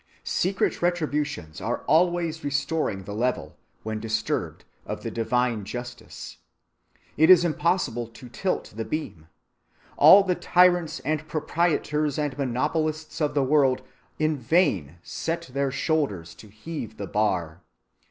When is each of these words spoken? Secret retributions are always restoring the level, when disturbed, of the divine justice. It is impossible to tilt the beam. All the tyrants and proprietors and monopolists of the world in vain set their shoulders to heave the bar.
Secret 0.23 0.81
retributions 0.81 1.61
are 1.61 1.83
always 1.85 2.43
restoring 2.43 3.03
the 3.03 3.13
level, 3.13 3.55
when 3.83 3.99
disturbed, 3.99 4.65
of 4.83 5.03
the 5.03 5.11
divine 5.11 5.63
justice. 5.63 6.37
It 7.17 7.29
is 7.29 7.45
impossible 7.45 8.07
to 8.07 8.27
tilt 8.27 8.73
the 8.75 8.83
beam. 8.83 9.27
All 9.97 10.23
the 10.23 10.33
tyrants 10.33 11.01
and 11.01 11.27
proprietors 11.27 12.17
and 12.17 12.35
monopolists 12.35 13.21
of 13.21 13.35
the 13.35 13.43
world 13.43 13.83
in 14.17 14.37
vain 14.37 14.95
set 15.03 15.51
their 15.53 15.69
shoulders 15.69 16.33
to 16.33 16.47
heave 16.47 16.97
the 16.97 17.05
bar. 17.05 17.61